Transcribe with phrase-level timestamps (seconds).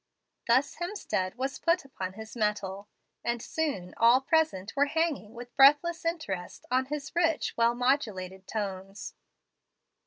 [0.47, 2.87] Thus Hemstead was put upon his mettle,
[3.23, 9.13] and soon all present were hanging with breathless interest on his rich, well modulated tones.